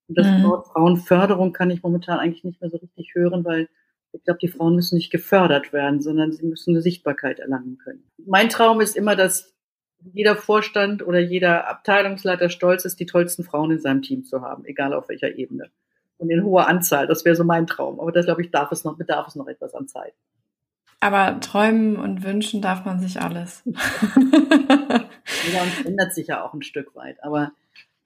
[0.09, 0.43] Und das mhm.
[0.43, 3.69] Wort Frauenförderung kann ich momentan eigentlich nicht mehr so richtig hören, weil
[4.11, 8.03] ich glaube, die Frauen müssen nicht gefördert werden, sondern sie müssen eine Sichtbarkeit erlangen können.
[8.25, 9.52] Mein Traum ist immer, dass
[10.11, 14.65] jeder Vorstand oder jeder Abteilungsleiter stolz ist, die tollsten Frauen in seinem Team zu haben,
[14.65, 15.69] egal auf welcher Ebene.
[16.17, 17.07] Und in hoher Anzahl.
[17.07, 17.99] Das wäre so mein Traum.
[17.99, 20.13] Aber das, glaube ich, darf es noch, bedarf es noch etwas an Zeit.
[20.99, 23.61] Aber träumen und wünschen darf man sich alles.
[23.65, 23.75] ja,
[25.63, 27.21] und ändert sich ja auch ein Stück weit.
[27.23, 27.51] Aber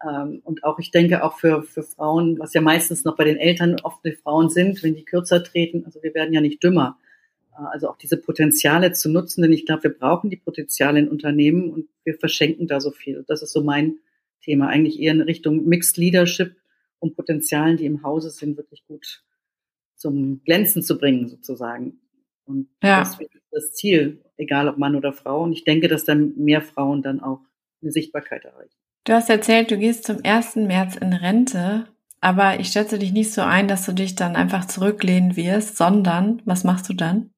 [0.03, 3.37] ähm, und auch ich denke auch für, für Frauen, was ja meistens noch bei den
[3.37, 6.97] Eltern oft die Frauen sind, wenn die kürzer treten, also wir werden ja nicht dümmer.
[7.57, 11.09] Äh, also auch diese Potenziale zu nutzen, denn ich glaube, wir brauchen die Potenziale in
[11.09, 13.23] Unternehmen und wir verschenken da so viel.
[13.27, 13.97] Das ist so mein
[14.41, 16.55] Thema, eigentlich eher in Richtung Mixed Leadership,
[16.99, 19.23] um Potenzialen, die im Hause sind, wirklich gut
[19.95, 21.99] zum Glänzen zu bringen, sozusagen.
[22.45, 22.99] Und ja.
[22.99, 25.43] das ist das Ziel, egal ob Mann oder Frau.
[25.43, 27.41] Und ich denke, dass dann mehr Frauen dann auch
[27.81, 28.75] eine Sichtbarkeit erreichen.
[29.03, 30.57] Du hast erzählt, du gehst zum 1.
[30.57, 31.87] März in Rente,
[32.21, 36.41] aber ich schätze dich nicht so ein, dass du dich dann einfach zurücklehnen wirst, sondern
[36.45, 37.31] was machst du dann?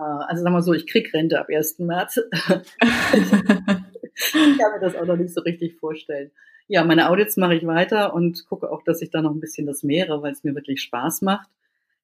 [0.00, 1.78] Ah, also sagen wir so, ich krieg Rente ab 1.
[1.80, 2.16] März.
[2.32, 6.30] ich kann mir das auch noch nicht so richtig vorstellen.
[6.68, 9.66] Ja, meine Audits mache ich weiter und gucke auch, dass ich da noch ein bisschen
[9.66, 11.48] das mehre, weil es mir wirklich Spaß macht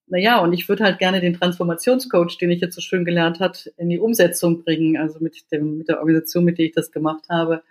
[0.09, 3.71] naja, und ich würde halt gerne den Transformationscoach, den ich jetzt so schön gelernt hat,
[3.77, 7.25] in die Umsetzung bringen, also mit dem, mit der Organisation, mit der ich das gemacht
[7.29, 7.61] habe,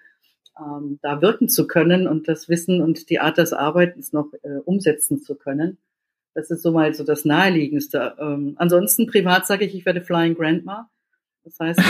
[0.59, 4.59] ähm, da wirken zu können und das Wissen und die Art des Arbeitens noch äh,
[4.65, 5.79] umsetzen zu können.
[6.37, 8.15] Das ist so mal so das Naheliegendste.
[8.21, 10.91] Ähm, ansonsten privat sage ich, ich werde Flying Grandma.
[11.45, 11.81] Das heißt,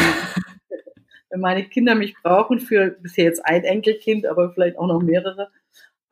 [1.31, 5.51] wenn meine Kinder mich brauchen für bisher jetzt ein Enkelkind, aber vielleicht auch noch mehrere,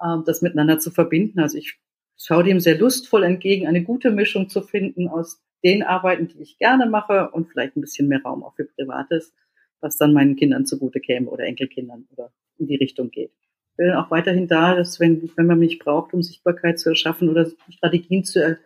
[0.05, 1.39] ähm, das miteinander zu verbinden.
[1.39, 1.79] Also ich
[2.19, 6.59] schaue dem sehr lustvoll entgegen, eine gute Mischung zu finden aus den Arbeiten, die ich
[6.59, 9.33] gerne mache und vielleicht ein bisschen mehr Raum auch für Privates,
[9.81, 13.31] was dann meinen Kindern zugute käme oder Enkelkindern oder in die Richtung geht.
[13.75, 17.29] Ich bin auch weiterhin da, dass wenn, wenn man mich braucht, um Sichtbarkeit zu erschaffen
[17.29, 18.57] oder Strategien zu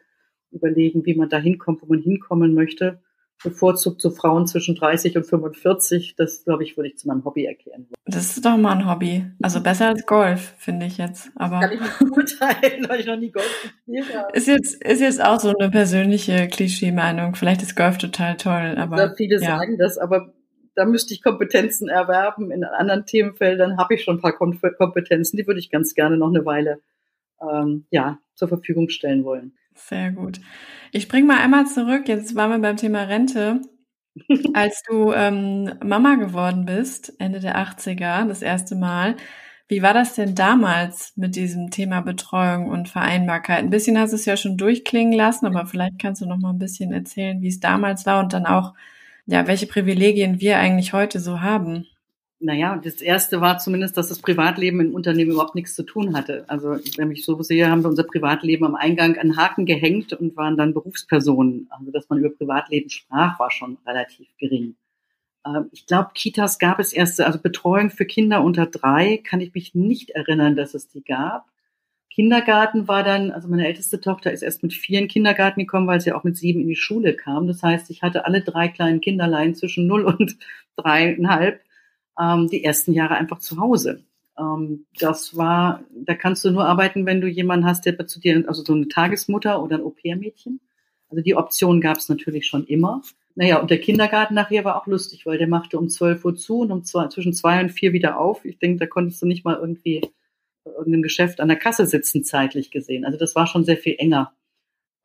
[0.51, 3.01] überlegen, wie man da hinkommt, wo man hinkommen möchte,
[3.43, 6.15] bevorzugt zu Frauen zwischen 30 und 45.
[6.17, 7.89] Das, glaube ich, würde ich zu meinem Hobby erklären.
[8.05, 9.25] Das ist doch mal ein Hobby.
[9.41, 11.31] Also besser als Golf, finde ich jetzt.
[11.37, 14.37] Aber kann ich nicht beurteilen, weil ich noch nie Golf gespielt habe.
[14.37, 17.35] Ist jetzt, ist jetzt auch so eine persönliche Klischee-Meinung.
[17.35, 18.99] Vielleicht ist Golf total toll, aber.
[18.99, 19.57] Ja, viele ja.
[19.57, 20.35] sagen das, aber
[20.79, 22.53] da müsste ich Kompetenzen erwerben.
[22.53, 26.29] In anderen Themenfeldern habe ich schon ein paar Kompetenzen, die würde ich ganz gerne noch
[26.29, 26.81] eine Weile
[27.43, 29.53] ähm, ja, zur Verfügung stellen wollen.
[29.75, 30.41] Sehr gut.
[30.93, 32.07] Ich spring mal einmal zurück.
[32.07, 33.61] Jetzt waren wir beim Thema Rente.
[34.55, 39.17] Als du ähm, Mama geworden bist, Ende der 80er, das erste Mal,
[39.67, 43.59] wie war das denn damals mit diesem Thema Betreuung und Vereinbarkeit?
[43.59, 46.51] Ein bisschen hast du es ja schon durchklingen lassen, aber vielleicht kannst du noch mal
[46.51, 48.75] ein bisschen erzählen, wie es damals war und dann auch,
[49.29, 51.87] ja, welche Privilegien wir eigentlich heute so haben.
[52.41, 56.45] naja, das erste war zumindest, dass das Privatleben im Unternehmen überhaupt nichts zu tun hatte.
[56.49, 60.35] Also, wenn ich so sehe, haben wir unser Privatleben am Eingang an Haken gehängt und
[60.37, 61.69] waren dann Berufspersonen.
[61.69, 64.77] Also, dass man über Privatleben sprach, war schon relativ gering.
[65.45, 69.53] Ähm, ich glaube, Kitas gab es erst, also Betreuung für Kinder unter drei, kann ich
[69.53, 71.45] mich nicht erinnern, dass es die gab.
[72.11, 75.87] Kindergarten war dann, also meine älteste Tochter ist erst mit vier in den Kindergarten gekommen,
[75.87, 77.47] weil sie auch mit sieben in die Schule kam.
[77.47, 80.37] Das heißt, ich hatte alle drei kleinen Kinderlein zwischen null und
[80.77, 81.61] dreieinhalb
[82.19, 84.05] ähm, die ersten Jahre einfach zu Hause.
[84.39, 88.45] Ähm, das war, da kannst du nur arbeiten, wenn du jemanden hast, der zu dir,
[88.49, 90.61] also so eine Tagesmutter oder ein Au-pair-Mädchen.
[91.11, 93.03] Also die Option gab es natürlich schon immer.
[93.35, 96.61] Naja, und der Kindergarten nachher war auch lustig, weil der machte um 12 Uhr zu
[96.61, 98.45] und um zwei, zwischen zwei und vier wieder auf.
[98.45, 100.03] Ich denke, da konntest du nicht mal irgendwie
[100.65, 103.05] irgendeinem Geschäft an der Kasse sitzen, zeitlich gesehen.
[103.05, 104.33] Also das war schon sehr viel enger.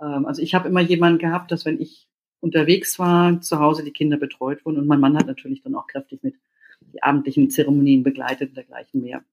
[0.02, 2.08] Ähm, also ich habe immer jemanden gehabt, dass wenn ich
[2.40, 5.88] unterwegs war, zu Hause die Kinder betreut wurden und mein Mann hat natürlich dann auch
[5.88, 6.36] kräftig mit
[6.82, 9.24] die abendlichen Zeremonien begleitet und dergleichen mehr.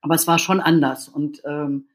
[0.00, 1.88] Aber es war schon anders und ähm,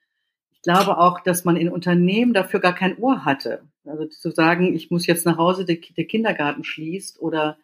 [0.51, 3.63] ich glaube auch, dass man in Unternehmen dafür gar kein Ohr hatte.
[3.85, 7.57] Also zu sagen, ich muss jetzt nach Hause, der, der Kindergarten schließt oder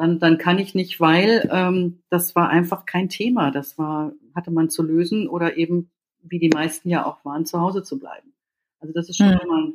[0.00, 3.50] dann, dann kann ich nicht, weil ähm, das war einfach kein Thema.
[3.50, 5.90] Das war, hatte man zu lösen oder eben,
[6.22, 8.32] wie die meisten ja auch waren, zu Hause zu bleiben.
[8.80, 9.40] Also das ist schon mhm.
[9.42, 9.74] immer ein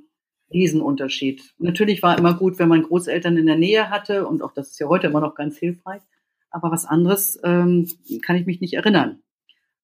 [0.51, 1.53] Riesenunterschied.
[1.59, 4.79] Natürlich war immer gut, wenn man Großeltern in der Nähe hatte und auch das ist
[4.79, 6.01] ja heute immer noch ganz hilfreich.
[6.49, 7.87] Aber was anderes ähm,
[8.23, 9.19] kann ich mich nicht erinnern.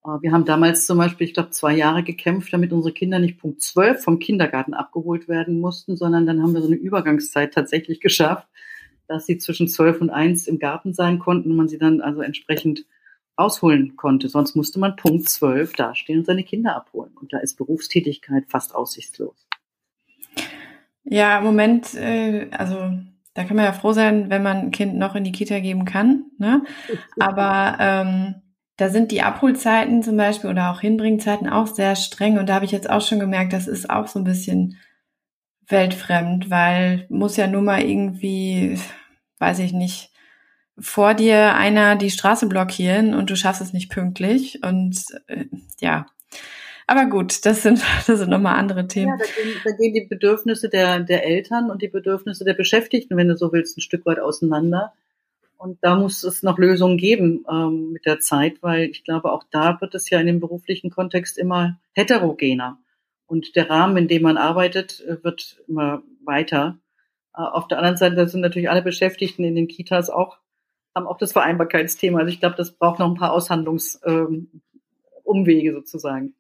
[0.04, 3.38] Äh, wir haben damals zum Beispiel, ich glaube, zwei Jahre gekämpft, damit unsere Kinder nicht
[3.38, 7.99] Punkt 12 vom Kindergarten abgeholt werden mussten, sondern dann haben wir so eine Übergangszeit tatsächlich
[8.01, 8.47] geschafft,
[9.12, 12.21] dass sie zwischen zwölf und eins im Garten sein konnten und man sie dann also
[12.21, 12.86] entsprechend
[13.36, 14.30] ausholen konnte.
[14.30, 17.12] Sonst musste man Punkt zwölf dastehen und seine Kinder abholen.
[17.19, 19.47] Und da ist Berufstätigkeit fast aussichtslos.
[21.04, 22.91] Ja, im Moment, äh, also
[23.34, 25.86] da kann man ja froh sein, wenn man ein Kind noch in die Kita geben
[25.86, 26.26] kann.
[26.38, 26.63] Ne?
[27.19, 28.36] Aber ähm,
[28.78, 32.39] da sind die Abholzeiten zum Beispiel oder auch Hinbringzeiten auch sehr streng.
[32.39, 34.78] Und da habe ich jetzt auch schon gemerkt, das ist auch so ein bisschen
[35.67, 38.78] weltfremd, weil muss ja nur mal irgendwie
[39.41, 40.12] weiß ich nicht,
[40.80, 44.63] vor dir einer die Straße blockieren und du schaffst es nicht pünktlich.
[44.63, 45.45] Und äh,
[45.80, 46.06] ja,
[46.88, 49.10] aber gut, das sind, das sind nochmal andere Themen.
[49.10, 53.17] Ja, da gehen, da gehen die Bedürfnisse der, der Eltern und die Bedürfnisse der Beschäftigten,
[53.17, 54.93] wenn du so willst, ein Stück weit auseinander.
[55.58, 59.43] Und da muss es noch Lösungen geben ähm, mit der Zeit, weil ich glaube, auch
[59.51, 62.80] da wird es ja in dem beruflichen Kontext immer heterogener.
[63.27, 66.77] Und der Rahmen, in dem man arbeitet, äh, wird immer weiter.
[67.36, 70.38] Äh, auf der anderen Seite sind natürlich alle Beschäftigten in den Kitas auch,
[70.96, 72.20] haben auch das Vereinbarkeitsthema.
[72.20, 76.36] Also ich glaube, das braucht noch ein paar Aushandlungsumwege ähm, sozusagen.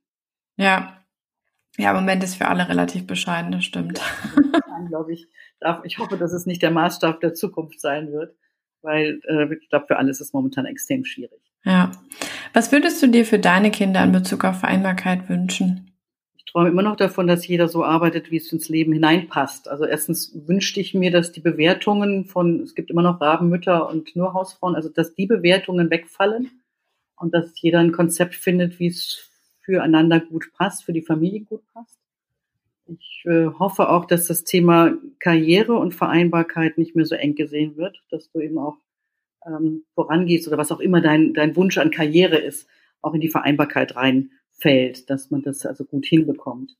[0.57, 0.97] Ja.
[1.77, 4.01] Ja, im Moment ist für alle relativ bescheiden, das stimmt.
[4.53, 5.27] Ja, glaube ich.
[5.83, 8.35] Ich hoffe, dass es nicht der Maßstab der Zukunft sein wird,
[8.81, 11.39] weil äh, ich glaube, für alle ist es momentan extrem schwierig.
[11.63, 11.91] Ja.
[12.53, 15.90] Was würdest du dir für deine Kinder in Bezug auf Vereinbarkeit wünschen?
[16.45, 19.67] Träume immer noch davon, dass jeder so arbeitet, wie es ins Leben hineinpasst.
[19.67, 24.15] Also erstens wünschte ich mir, dass die Bewertungen von, es gibt immer noch Rabenmütter und
[24.15, 26.49] nur Hausfrauen, also dass die Bewertungen wegfallen
[27.15, 29.29] und dass jeder ein Konzept findet, wie es
[29.61, 31.99] füreinander gut passt, für die Familie gut passt.
[32.87, 37.77] Ich äh, hoffe auch, dass das Thema Karriere und Vereinbarkeit nicht mehr so eng gesehen
[37.77, 38.77] wird, dass du eben auch
[39.45, 42.67] ähm, vorangehst oder was auch immer dein, dein Wunsch an Karriere ist,
[43.01, 46.77] auch in die Vereinbarkeit rein fällt, dass man das also gut hinbekommt.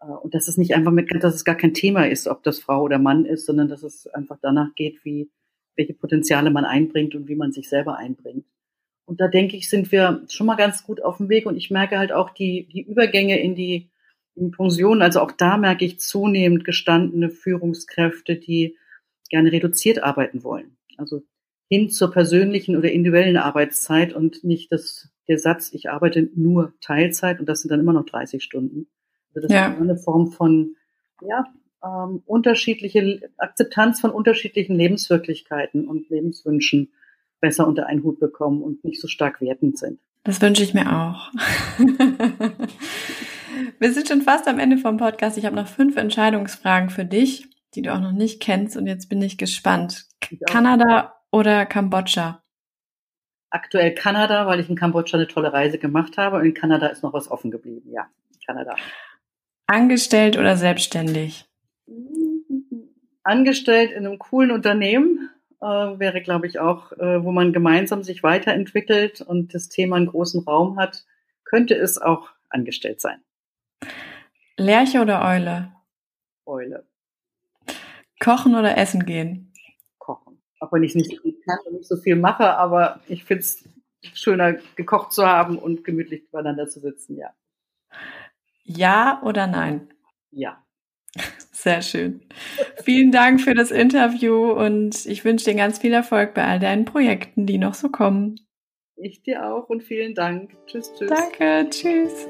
[0.00, 2.58] Äh, und dass es nicht einfach mit, dass es gar kein Thema ist, ob das
[2.58, 5.30] Frau oder Mann ist, sondern dass es einfach danach geht, wie,
[5.76, 8.46] welche Potenziale man einbringt und wie man sich selber einbringt.
[9.06, 11.46] Und da denke ich, sind wir schon mal ganz gut auf dem Weg.
[11.46, 13.90] Und ich merke halt auch die, die Übergänge in die,
[14.34, 15.02] in Pension.
[15.02, 18.78] Also auch da merke ich zunehmend gestandene Führungskräfte, die
[19.28, 20.76] gerne reduziert arbeiten wollen.
[20.96, 21.22] Also
[21.74, 27.40] hin zur persönlichen oder individuellen Arbeitszeit und nicht das der Satz, ich arbeite nur Teilzeit
[27.40, 28.86] und das sind dann immer noch 30 Stunden.
[29.34, 29.72] Also das ja.
[29.72, 30.76] ist eine Form von,
[31.26, 31.46] ja,
[31.82, 36.92] ähm, unterschiedliche Akzeptanz von unterschiedlichen Lebenswirklichkeiten und Lebenswünschen
[37.40, 39.98] besser unter einen Hut bekommen und nicht so stark wertend sind.
[40.24, 41.30] Das wünsche ich mir auch.
[43.78, 45.36] Wir sind schon fast am Ende vom Podcast.
[45.36, 49.08] Ich habe noch fünf Entscheidungsfragen für dich, die du auch noch nicht kennst und jetzt
[49.08, 50.06] bin ich gespannt.
[50.30, 52.44] Ich Kanada oder Kambodscha?
[53.54, 57.02] aktuell Kanada, weil ich in Kambodscha eine tolle Reise gemacht habe und in Kanada ist
[57.02, 57.88] noch was offen geblieben.
[57.92, 58.08] Ja,
[58.44, 58.74] Kanada.
[59.66, 61.46] Angestellt oder selbstständig?
[63.22, 65.30] Angestellt in einem coolen Unternehmen
[65.62, 70.06] äh, wäre, glaube ich, auch, äh, wo man gemeinsam sich weiterentwickelt und das Thema einen
[70.06, 71.04] großen Raum hat,
[71.44, 73.22] könnte es auch angestellt sein.
[74.56, 75.72] Lerche oder Eule?
[76.44, 76.84] Eule.
[78.20, 79.53] Kochen oder essen gehen?
[80.64, 83.40] Auch wenn ich nicht so viel kann und nicht so viel mache, aber ich finde
[83.42, 83.64] es
[84.14, 87.30] schöner gekocht zu haben und gemütlich beieinander zu sitzen, ja.
[88.64, 89.88] Ja oder nein?
[90.30, 90.64] Ja.
[91.52, 92.22] Sehr schön.
[92.82, 96.84] Vielen Dank für das Interview und ich wünsche dir ganz viel Erfolg bei all deinen
[96.84, 98.40] Projekten, die noch so kommen.
[98.96, 100.52] Ich dir auch und vielen Dank.
[100.66, 101.10] Tschüss, tschüss.
[101.10, 102.26] Danke, tschüss.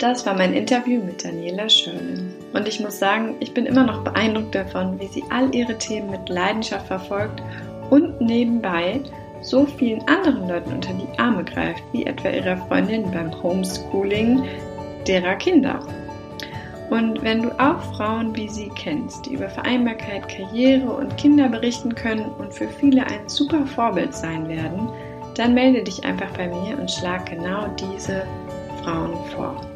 [0.00, 2.34] Das war mein Interview mit Daniela Schönen.
[2.54, 6.08] Und ich muss sagen, ich bin immer noch beeindruckt davon, wie sie all ihre Themen
[6.08, 7.42] mit Leidenschaft verfolgt
[7.90, 9.00] und nebenbei
[9.42, 14.42] so vielen anderen Leuten unter die Arme greift, wie etwa ihrer Freundin beim Homeschooling
[15.06, 15.80] derer Kinder.
[16.88, 21.94] Und wenn du auch Frauen wie sie kennst, die über Vereinbarkeit, Karriere und Kinder berichten
[21.94, 24.88] können und für viele ein super Vorbild sein werden,
[25.34, 28.24] dann melde dich einfach bei mir und schlag genau diese
[28.82, 29.69] Frauen vor.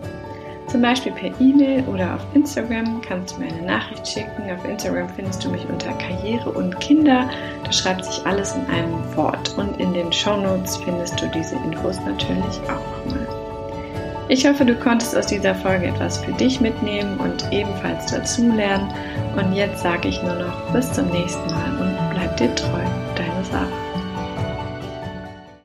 [0.74, 4.50] Zum Beispiel per E-Mail oder auf Instagram kannst du mir eine Nachricht schicken.
[4.50, 7.30] Auf Instagram findest du mich unter Karriere und Kinder.
[7.62, 9.56] Da schreibt sich alles in einem Wort.
[9.56, 13.28] Und in den Show Notes findest du diese Infos natürlich auch nochmal.
[14.28, 18.92] Ich hoffe, du konntest aus dieser Folge etwas für dich mitnehmen und ebenfalls dazulernen.
[19.36, 22.80] Und jetzt sage ich nur noch bis zum nächsten Mal und bleib dir treu,
[23.14, 23.83] deine Sarah.